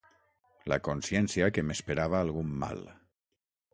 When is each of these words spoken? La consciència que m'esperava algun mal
La 0.73 0.79
consciència 0.87 1.49
que 1.57 1.65
m'esperava 1.67 2.23
algun 2.23 2.59
mal 2.65 2.83